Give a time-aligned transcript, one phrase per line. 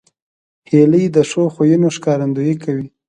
[0.69, 2.85] هیلۍ د ښو خویونو ښکارندویي کوي